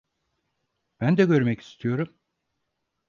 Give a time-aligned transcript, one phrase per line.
[1.01, 2.13] Ben de görmek istiyorum.